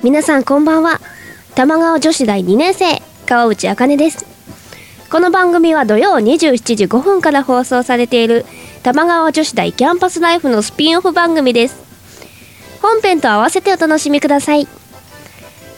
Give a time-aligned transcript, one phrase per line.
[0.00, 1.00] 皆さんこんばんは。
[1.56, 4.24] 玉川女子大2年生川内茜です。
[5.10, 8.44] この番組は土曜27時5分から放送されている
[8.84, 11.82] 玉川女子大キャンパスライフのスピンオフ番組です。
[12.80, 14.68] 本編と合わせてお楽しみください。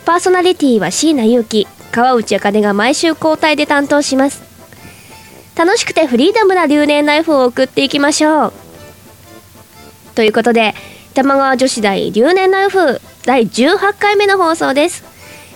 [0.04, 4.42] パーソナリティは椎名優樹川内茜が毎週交代で担当します。
[5.56, 8.52] 楽しくてフリーダムな留年ライフを送っていきましょう。
[10.14, 10.74] ということで
[11.14, 15.04] 玉川女子大留年ライフ第18回目の放送です。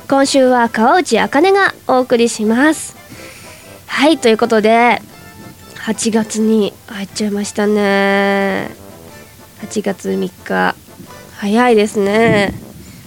[0.06, 2.94] 今週は川内茜がお送りします。
[3.86, 5.00] はいということで
[5.76, 8.70] 8月に入っちゃいましたね。
[9.62, 10.74] 8月3日。
[11.38, 12.52] 早いですね。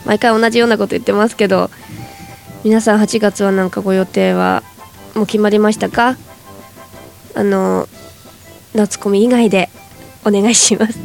[0.05, 1.69] 毎回同じようなこと言ってますけど
[2.63, 4.63] 皆さん8月はなんかご予定は
[5.13, 6.17] もう決まりましたか？
[7.35, 7.87] あの
[8.73, 9.69] 夏コミ以外で
[10.25, 10.97] お願いします。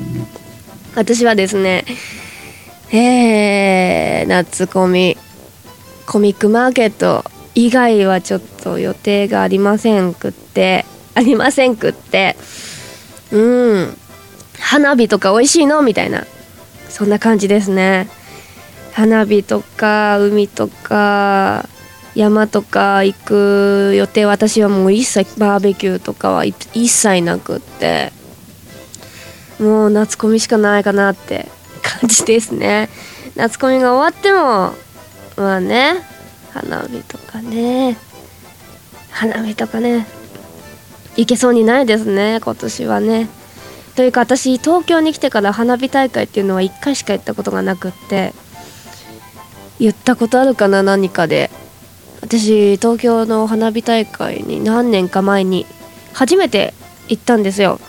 [0.95, 1.85] 私はですね
[2.95, 5.17] えー、夏コミ
[6.07, 10.85] コミックマーケット以外はちょっと予定がありませんくって
[11.15, 12.37] ありませんくって
[13.31, 13.97] うん
[14.59, 16.25] 花火とか美味しいのみたいな
[16.91, 18.09] そんな感じですね。
[18.93, 21.67] 花火とか海とか
[22.15, 28.13] 山とか行く予定私はもう一切バーベキューとかは一切なくって
[29.59, 31.49] もう夏コミしかないかなって
[31.83, 32.89] 感じですね。
[33.37, 34.75] 夏コミが終わっても
[35.37, 35.95] まあね
[36.53, 37.97] 花火とかね
[39.11, 40.07] 花火とかね
[41.17, 43.29] 行けそうにないですね今年はね。
[43.97, 48.33] というか私東京に来てから花火大会っていうのは1回しか行ったことがなくって
[49.79, 51.51] 言ったことあるかな何かで。
[52.23, 55.67] 私東京の花火大会に何年か前に
[56.13, 56.73] 初めて
[57.09, 57.81] 行ったんですよ。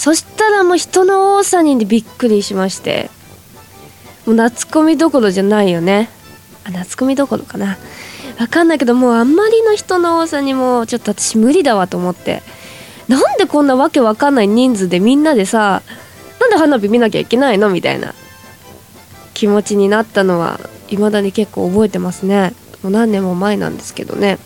[0.00, 3.10] そしたらもう人の多さにびっくりしまして。
[4.24, 6.08] もう夏コミどころじゃないよね。
[6.64, 7.76] あ夏コミどころかな。
[8.38, 12.40] わかんないけどもうあんまりの人の多さにもちょっと私無理だわと思って。
[13.08, 15.82] なんでこんなわけわかんない人数でみんなでさ
[16.40, 18.14] なんで花火見なきゃいけないのみたいな。
[19.34, 22.54] 気持ちになったのは未だに結構覚えてますね。
[22.82, 24.38] もう何年も前なんですけどね。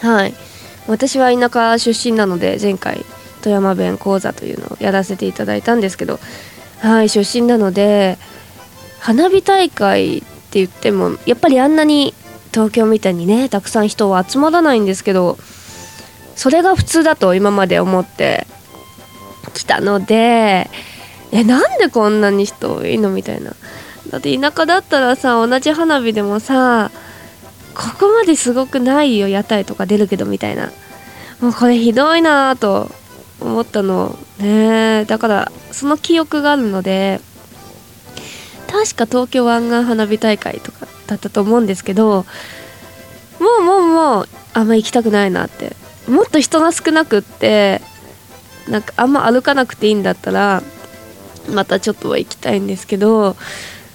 [0.00, 0.34] はい。
[0.88, 3.04] 私は田舎出身なので前回
[3.42, 6.18] 富山弁講座というのをやらせていただいたんですけど
[6.78, 8.18] はい出身なので
[9.00, 12.14] 花火大会って言ってもやっぱりあんなに
[12.52, 15.38] 東京みたいにねたくさん人は集まらないんですけど
[16.36, 18.46] それが普通だと今まで思って
[19.54, 20.70] きたので
[21.32, 23.54] えなんでこんなに人多いのみたいな。
[24.10, 26.90] だって田舎だったらさ同じ花火でもさ
[27.74, 30.70] ここまですごくないよ屋台とか出るけどみたいな。
[31.40, 32.90] もうこれひどいなと
[33.42, 34.18] 思ったの。
[34.38, 37.20] ねだからその記憶があるので
[38.66, 42.24] 確か東京湾岸花火大会とかだったと思うんですけど
[43.38, 45.76] もうもうもうあんま行きたくないなって。
[46.08, 47.80] もっと人が少なくって
[48.68, 50.60] なんかあんま歩かなくていいんだったら
[51.48, 53.36] またちょっとは行きたいんですけど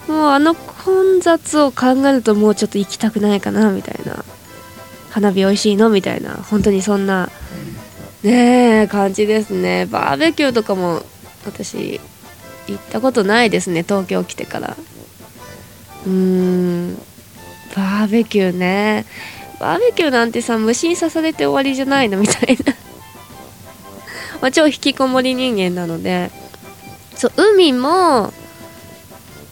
[0.07, 4.23] もうあの混雑を考えるともうちょっと行きたくないかなみたいな。
[5.09, 5.89] 花火美味しいの？
[5.89, 6.31] みたいな。
[6.31, 7.29] 本当にそんな
[8.23, 9.85] ねえ感じですね。
[9.85, 11.03] バーベキューとかも
[11.45, 11.99] 私
[12.67, 13.83] 行ったことないですね。
[13.83, 14.75] 東京来てから。
[16.05, 16.95] うーん。
[17.75, 19.05] バーベキューね。
[19.59, 22.73] バーベキューなんてさ虫に刺されて終わりじゃないのみたいな。
[24.41, 26.31] まあ超引きこもり人間なので。
[27.15, 28.31] そう海も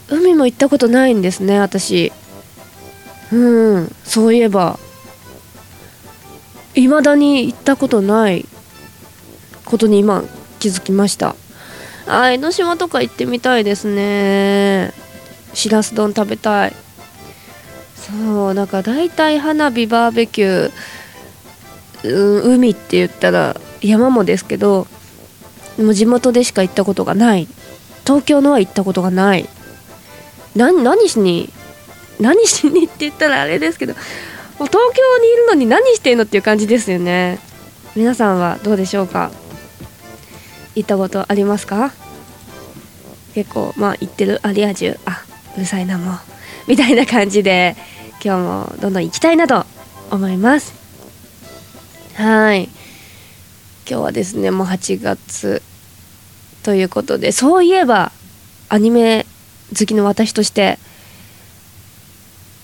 [0.07, 2.11] 海も行ったことないんですね私。
[3.31, 3.95] うん。
[4.03, 4.79] そういえば。
[6.75, 8.45] いまだに行ったことない。
[9.65, 10.23] ことに今
[10.59, 11.35] 気づきました。
[12.07, 14.93] あ江ノ島とか行ってみたいですね。
[15.53, 16.73] しらす丼食べたい。
[17.95, 24.85] そうなんか大体花火バーベキュー、うん、海って言ったら山もですけど
[25.77, 27.47] でも地元でしか行ったことがない。
[28.05, 29.49] 東京のは行ったことがない。
[30.55, 31.49] 何何しに
[32.19, 37.39] 何しにって言ったらあれですけどもう東京にいるのに何してんのっていう感じですよね。
[37.95, 39.31] 皆さんはどうでしょうか？
[40.75, 41.91] 行ったことありますか？
[43.33, 45.23] 結構まあ行ってるアリア充あ
[45.57, 46.17] うるさいなもう
[46.67, 47.75] みたいな感じで
[48.23, 49.65] 今日もどんどん行きたいなと
[50.11, 50.73] 思います。
[52.15, 52.69] はい。
[53.87, 55.61] 今日はですねもう8月
[56.63, 58.11] ということでそういえば
[58.69, 59.25] アニメ
[59.77, 60.79] 好きの私として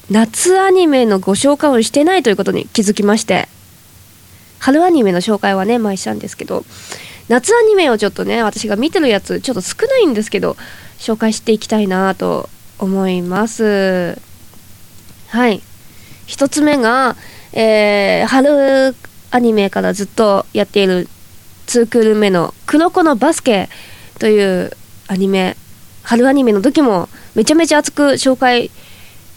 [0.10, 3.48] 夏アニメのご紹介をしてないということに気づきまして
[4.58, 6.66] 春アニメの紹介はね前したんですけど
[7.28, 10.58] 夏アニメをちょっとね私が見てるやつちょっと少ないんですけど
[11.00, 14.20] 紹介していきたいなと思います。
[15.28, 15.62] はい。
[16.28, 17.16] 1つ目が、
[17.54, 18.96] えー、春
[19.32, 21.08] アニメからずっとやっている
[21.68, 23.70] 2クール目の「黒子のバスケ」
[24.20, 24.72] という
[25.08, 25.56] アニメ。
[26.04, 28.72] 春アニメの時もめちゃめちゃ熱く紹介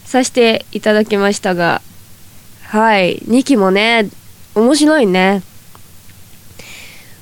[0.03, 1.81] させていただきましたが
[2.63, 3.19] はい。
[3.27, 4.09] 2期もね
[4.55, 5.43] 面白いね。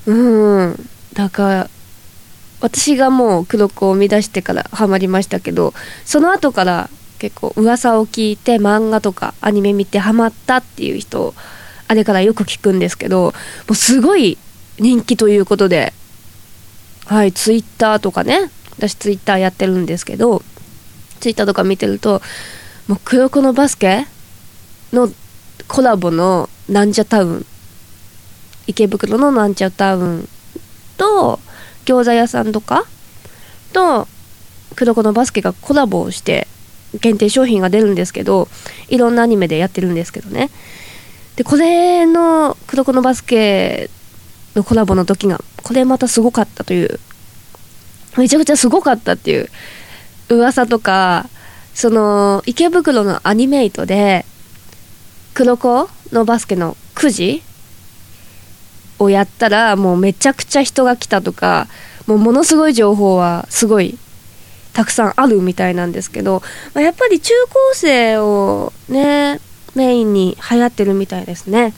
[0.05, 0.89] うん。
[1.13, 1.69] だから
[2.63, 5.73] 私がもう黒子を生み出してからハマりましたけど
[6.05, 6.89] その後から
[7.19, 11.33] 結構噂を聞いて漫画とかアニメ見てハマったっていう人
[11.87, 13.33] あれからよく聞くんですけども
[13.69, 14.37] うすごい
[14.79, 15.93] 人気ということで
[17.05, 20.41] はいツイッターとかね私ツイッターやってるんですけど
[21.19, 22.21] ツイッターとか見てると
[22.87, 24.07] もう黒子のバスケ
[24.93, 25.09] の
[25.67, 27.45] コラボのなんじゃタウン
[28.67, 30.29] 池袋のなんちゃうタウン
[30.97, 31.39] と
[31.85, 32.85] 餃子屋さんとか
[33.73, 34.07] と
[34.75, 36.47] 黒子のバスケがコラボをして
[36.99, 38.47] 限定商品が出るんですけど
[38.87, 40.49] いろんなアニメでやってるんですけどね。
[41.35, 43.89] でこれの黒子のバスケ
[44.55, 46.99] のコラボの時がこれまたすごかったという
[48.17, 49.49] めちゃくちゃすごかったっていう
[50.29, 51.27] 噂とか
[51.73, 54.25] その池袋のアニメイトで
[55.33, 57.43] 黒子のバスケの9時
[58.99, 61.67] をやったらもうめちゃくちゃ人が来たとか
[62.07, 63.97] もうものすごい情報はすごい
[64.73, 66.41] たくさんあるみたいなんですけど、
[66.73, 69.39] まあ、やっぱり中高生をね
[69.75, 71.73] メインに流行ってるみたいですね。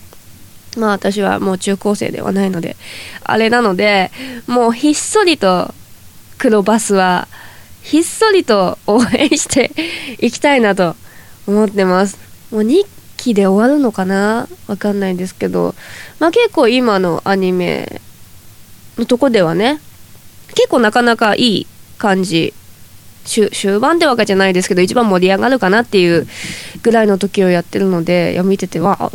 [0.78, 2.76] まあ私はもう中高生ではないので
[3.24, 4.12] あれなので
[4.46, 5.74] もうひっそりと
[6.38, 7.30] 黒バスは
[7.82, 9.72] ひっそりと応援して
[10.20, 10.96] いきたいなと
[11.48, 12.18] 思ってます。
[12.52, 12.86] もう2
[13.26, 14.48] 期で終わるのかな？
[14.68, 15.74] わかんないんですけど。
[16.20, 18.02] まあ結構今のアニメ
[18.98, 19.80] のとこではね
[20.50, 21.68] 結構なかなかいい
[21.98, 22.54] 感じ。
[23.26, 23.50] 終
[23.80, 26.28] 盤ってわけじゃないですけど一番盛り上がるかなっていう
[26.84, 29.12] ぐらいの時をやってるのでいや見ててわあ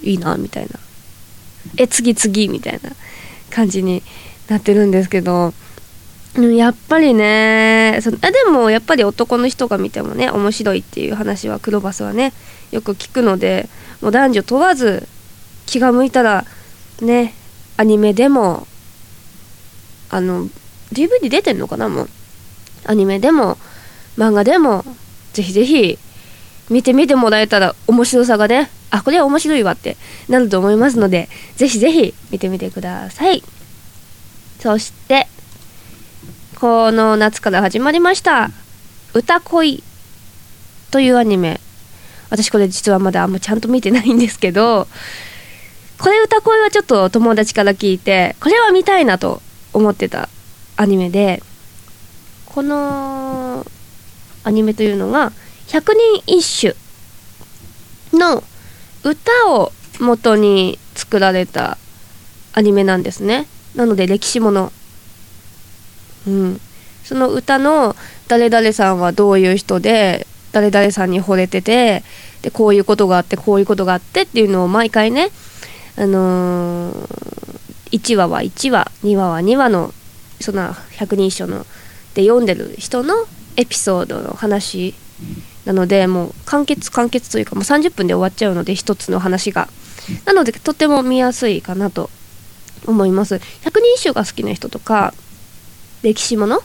[0.00, 0.78] いいなみたいな。
[1.76, 2.90] え次次みたいな
[3.50, 4.04] 感じに
[4.48, 5.52] なってるんですけど。
[6.36, 7.98] やっぱりね。
[8.02, 12.32] そあでもやっぱり男の人が見てもね面白いっていう話はクロバスはね
[12.70, 13.68] よく聞くので
[14.00, 15.08] もう男女問わず
[15.66, 16.44] 気が向いたら
[17.00, 17.34] ね
[17.76, 18.66] アニメでも
[20.10, 20.48] あの
[20.92, 22.08] DVD 出てんのかなもう。
[22.84, 23.58] アニメでも
[24.16, 24.84] 漫画でも
[25.32, 25.98] ぜひぜひ
[26.70, 29.96] 見てみてもらえたら面白さがねあこれは面白いわって
[30.28, 33.42] なると思いますのでぜひぜひ見てみてください。
[34.60, 35.28] そして
[36.60, 38.50] この夏から始まりました
[39.14, 39.84] 「歌恋」
[40.90, 41.60] というアニメ。
[42.30, 44.88] 私これ実はまだあんまちゃんと見てないんですけど
[45.98, 49.40] これ歌恋はちょっと友達から聞いてこれは見たいなと
[49.72, 50.28] 思ってた
[50.76, 51.42] アニメで
[52.44, 53.64] この
[54.42, 55.32] アニメというのが
[55.68, 56.74] 百人一
[58.10, 58.42] 首の
[59.04, 61.78] 歌を元に作られた
[62.52, 63.46] アニメなんですね。
[63.76, 64.72] なので歴史もの
[66.26, 66.60] うん。
[67.04, 67.96] その歌の
[68.28, 72.02] 誰々さんはどういう人で誰々さんに惚れてて
[72.42, 75.30] でこういうことがあってこういうことがあってっていうのを毎回ね
[75.96, 76.98] あのー、
[77.92, 79.94] 1話は1話2話は2話の
[80.40, 81.64] その百人一首の
[82.14, 83.14] で読んでる人の
[83.56, 84.94] エピソードの話
[85.64, 89.68] なのでもう完結完結というかもう30分で終わっちゃうので一つの話が。
[90.24, 92.08] なのでとても見やすいかなと
[92.86, 93.40] 思います。
[93.62, 95.12] 百人一首が好きな人とか
[96.02, 96.60] 歴史もの？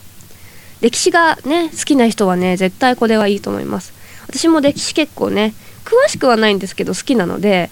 [0.81, 3.93] 歴史がね好きな人はね絶対これはいいと思います。
[4.27, 5.53] 私も歴史結構ね
[5.85, 7.69] 詳しくはないんですけど好きなので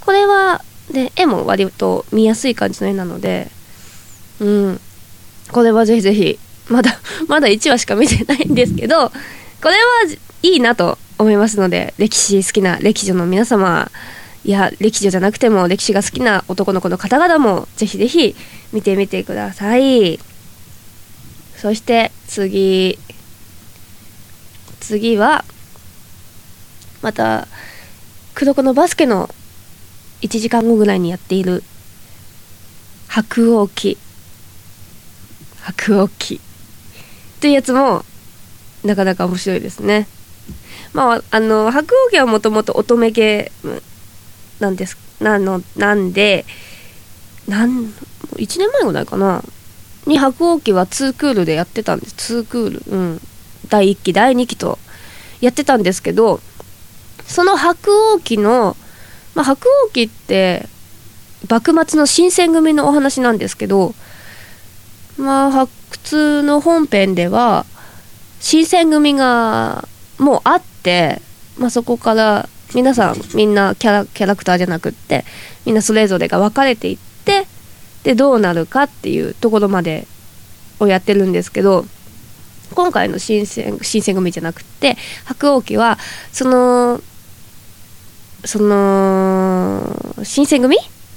[0.00, 0.62] これは
[0.92, 3.48] で絵も割と見やすい感じの絵なので
[4.40, 4.80] うん。
[5.52, 6.38] これはぜひぜひ
[6.68, 6.98] まだ
[7.28, 9.10] まだ1話しか見てないんですけど
[9.62, 9.76] これは
[10.42, 13.90] いいなと思いますので歴史好きな歴女の皆様
[14.44, 18.36] いや歴女じゃなくても歴史が好きな男の子の方々もぜひぜひ
[18.72, 20.20] 見てみてください。
[21.66, 22.96] そして次
[24.78, 25.44] 次は
[27.02, 27.48] また
[28.36, 29.28] 黒子のバスケの
[30.22, 31.64] 1時間後ぐらいにやっている
[33.08, 33.98] 白鸚記
[35.62, 36.38] 白鸚記っ
[37.40, 38.04] ていうやつも
[38.84, 40.06] なかなか面白いですね。
[40.92, 43.82] まああの白鸚記はもともと乙女ゲーム
[44.60, 46.44] なんですなのなんで
[47.48, 47.86] なん
[48.36, 49.42] 1年前ぐらいかな。
[50.06, 52.40] に白鸚記は2クールでやってたんです。
[52.40, 52.96] 2クール。
[52.96, 53.20] うん。
[53.68, 54.78] 第1期第2期と
[55.40, 56.40] やってたんですけど
[57.26, 58.76] その白鸚記の、
[59.34, 60.66] まあ、白鸚記って
[61.48, 63.94] 幕末の新選組のお話なんですけど
[65.18, 67.64] まあ普通の本編では
[68.40, 71.20] 新選組がもうあって、
[71.58, 75.24] まあ、そこから皆さんみんなキャラキャラクターじゃなくって
[75.64, 77.46] みんなそれぞれが分かれていって
[78.06, 80.06] でどうなるかっていうところまで
[80.78, 81.84] をやってるんですけど
[82.72, 85.98] 今回の新選新選組じゃなくて白鸚記は
[86.30, 87.00] その
[88.44, 90.76] その新選組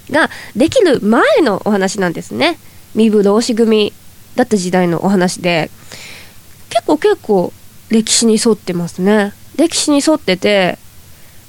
[0.09, 2.57] ができる前のお話なんですね。
[2.95, 3.93] 身分老子組
[4.35, 5.69] だった時代のお話で。
[6.69, 7.53] 結構結構
[7.89, 9.33] 歴史に沿ってますね。
[9.57, 10.79] 歴史に沿ってて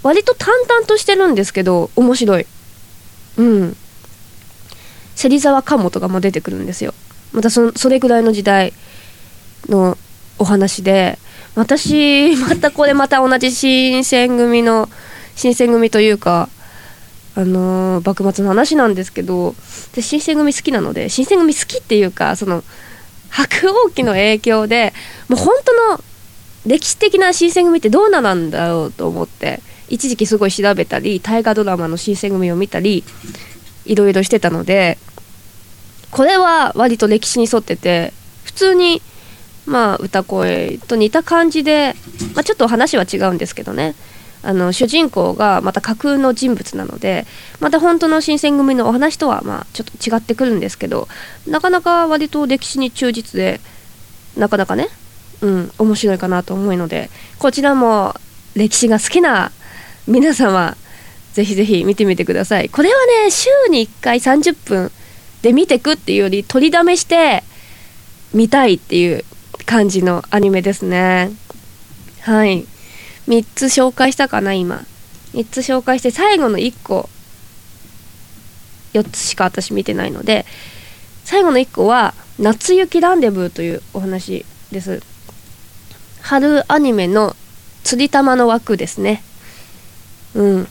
[0.02, 2.47] 割と淡々としてるんですけど面白い。
[3.38, 3.76] うん。
[5.20, 6.94] 芹沢鴨とかも出てくるんですよ。
[7.32, 8.72] またそそれぐらいの時代
[9.68, 9.98] の
[10.38, 11.18] お話で
[11.54, 14.88] 私またこれまた同じ新選組の
[15.36, 16.48] 新選組というか
[17.34, 19.54] あのー幕末の話なんですけど
[19.94, 22.64] で新選組好きなので新選組好きっていうかその
[23.28, 24.94] 白鸚記の影響で
[25.28, 26.02] もう本当の
[26.66, 33.04] 歴史的な新選組ってどうなんだろうと思って一時期すごい調べたり大河ドラマの新選組を見たり
[33.84, 34.98] いろいろしてたので
[36.11, 38.12] これは割と歴史に沿ってて
[38.45, 39.02] 普通に
[39.67, 41.95] まあ歌声と似た感じで、
[42.35, 43.95] まあ、ちょっと話は違うんですけどね。
[44.43, 47.26] あの主人公がまた架空の人物なので
[47.61, 51.09] また本当の新選組のお話とはまあちょっと違ってくるんですけど
[51.47, 53.61] なかなか割と歴史に忠実で
[54.38, 54.88] なかなかね
[55.43, 58.14] うん面白いかなと思うのでこちらも
[58.55, 59.52] 歴史が好きな
[60.09, 60.75] 皆様
[61.35, 62.71] ぜひぜひ見てみてください。
[62.71, 64.90] これはね週に1回30分
[65.42, 67.42] で見てくっていうより取りだめして
[68.35, 69.25] 見たいっていう
[69.66, 71.30] 感じのアニメですね。
[72.20, 72.66] はい。
[73.28, 74.85] 3つ紹介したかな今。
[75.35, 77.09] 3つ紹介して最後の1個
[78.92, 80.44] 4つしか私見てないので
[81.25, 85.02] 最後の1個は「夏雪ランデブー」というお話です。
[86.20, 87.37] 春アニメの
[87.85, 89.23] 釣り玉の枠ですね。
[90.35, 90.68] うん。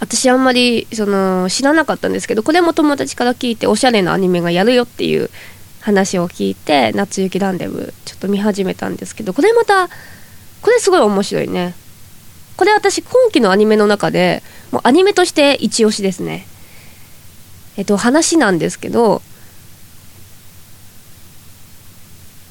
[0.00, 5.30] 私あんまりその知らなかったんですけどこれも友達から聞いておしゃれなアニメがやるよっていう
[5.80, 9.88] 話を聞いて「夏雪ランデブ」ちょっと見始めたんですけどこれまた
[10.60, 11.74] これすごい面白いね。
[12.56, 16.46] これ私今期のアニメの中でもうアニメとして一押しですね。
[17.76, 19.22] えっと話なんですけど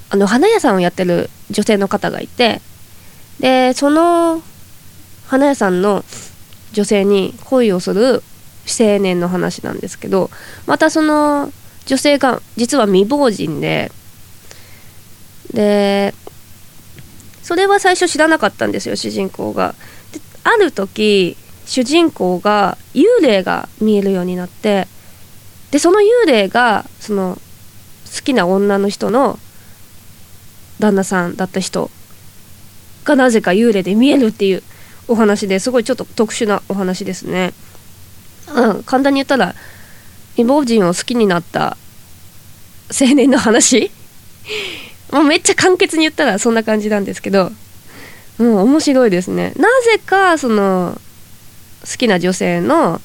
[0.10, 2.62] あの花屋さんをやってる女性の方がいて
[3.42, 4.42] でその
[5.28, 6.06] 花屋さんの
[6.74, 8.24] 女性に恋をする
[8.68, 10.30] 青年の話なんですけど
[10.66, 11.52] またその
[11.86, 13.92] 女性が実は未亡人で
[15.54, 16.14] で
[17.42, 19.74] それは最初知らなかったんですよ主人公が。
[20.12, 24.88] である時主人公が幽霊が見えるようになって
[25.72, 27.38] でその幽霊がその
[28.16, 29.40] 好きな女の人の
[30.80, 31.90] 旦那さんだった人
[33.04, 34.64] がなぜか幽霊で見えるっていう
[35.08, 37.54] お話ですごいちょっと特殊なお話ですね。
[38.54, 39.56] うん、簡単に言ったら
[40.32, 41.78] 未亡人を好きになった
[42.90, 43.92] 青年の話？
[45.12, 47.52] もうめっちゃ簡潔に言ったらそんな感じなんですけど
[48.38, 49.54] もう面白いですね。
[49.58, 51.00] なぜかその
[51.90, 53.02] 好きな女性の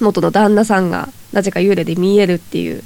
[0.00, 2.82] 元の旦那さんがなぜか幽霊で見えるっていう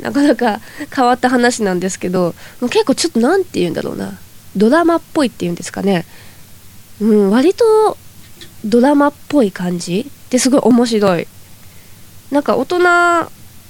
[0.00, 0.60] なかなか
[0.94, 4.18] 変わった話なんですけどもう結構ちょっと何て言うんだろうな。
[4.56, 6.04] ドラマっぽいっていうんですかね。
[7.00, 7.96] うん割と
[8.64, 10.10] ドラマっぽい感じ？
[10.30, 11.28] ですごい面白い。
[12.30, 12.78] なんか大人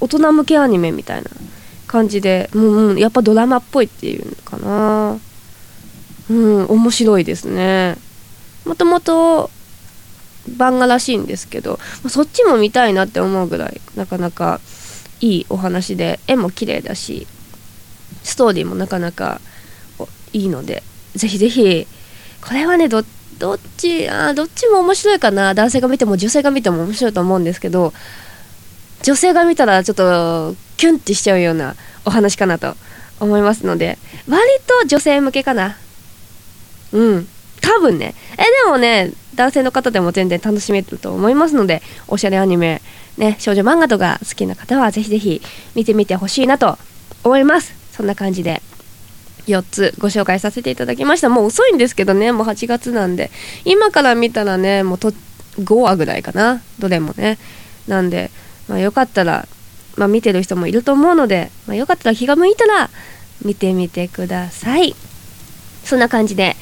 [0.00, 1.31] 大人向けアニメみたいな
[1.87, 5.19] 感じでもう、うん、やっぱドラマっぽいっていうのかな。
[6.31, 7.97] うん面白いですね。
[8.64, 9.50] もともと
[10.57, 11.78] 漫画らしいんですけど
[12.09, 14.61] そっちも見たいなって思うぐらいなかなか
[15.21, 17.26] いいお話で絵も綺麗だし
[18.23, 19.40] ストーリーもなかなか
[20.33, 20.83] いいので
[21.14, 21.87] ぜひぜひ
[22.46, 23.04] これはねどっ
[23.76, 25.54] ちあどっちも面白いかな。
[25.54, 27.92] 男性が見ても女性が見ても面白いと思うんですけど
[29.02, 31.74] 女性が見たらちょっとキュンってしちゃうような
[32.04, 32.76] お話かなと
[33.20, 33.98] 思いますので
[34.28, 35.76] 割と女性向けかな。
[36.92, 37.28] うん。
[37.60, 38.14] 多分ね。
[38.34, 42.82] えでもね男性の方でも全然楽しめると思いますのでおしゃれアニメ
[43.16, 45.42] ね少女漫画とか好きな方はぜひぜひ
[45.74, 46.78] 見てみてほしいなと
[47.24, 47.74] 思います。
[47.92, 48.62] そんな感じで。
[49.46, 51.28] 4つご紹介させていただきました。
[51.28, 52.32] もう遅いんですけどね。
[52.32, 53.30] もう8月なんで。
[53.64, 55.12] 今から見たらねもうと
[55.58, 56.62] 5話ぐらいかな。
[56.78, 57.38] どれもね。
[57.86, 58.30] なんで、
[58.68, 59.46] まあ、よかったら、
[59.96, 62.90] まあ、見てる人もいると思うので、まあ、よかったら気が向いたら
[63.44, 64.94] 見てみてください。
[65.84, 66.56] そんな感じで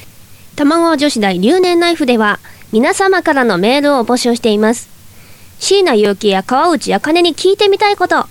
[0.56, 2.40] 卵女子大留年ナイフでは
[2.72, 4.88] 皆様からのメールを募集しています。
[5.58, 8.26] 椎名結城や川内茜に聞いてみたいこと。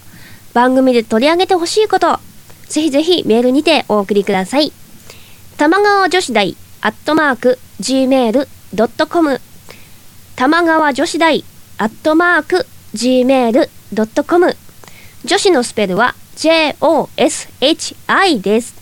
[0.53, 2.19] 番組で取り上げてほしいこと。
[2.71, 4.71] ぜひぜひメールにてお送りください。
[5.57, 9.41] 玉川女子大アットマーク gmail.com
[10.37, 11.43] 玉川女子大
[11.77, 14.55] アットマーク gmail.com
[15.25, 18.73] 女子のスペルは JOSHI です。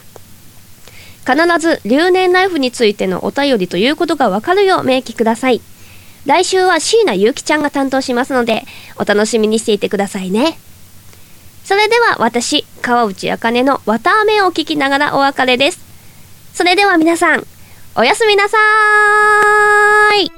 [1.25, 5.62] 必ず留年ナイフについてのお便りということがわかるよう明記ください。
[6.25, 8.65] 来週は椎名ゆうきちゃんが担当しますので
[8.98, 10.60] お楽しみにしていてくださいね。
[11.63, 15.79] それでは私川内茜の綿あめを聞きながらお別れです。
[16.53, 17.45] それでは皆さん
[17.95, 20.31] おやすみなさーい。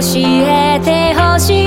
[0.00, 1.59] 教えてほしい。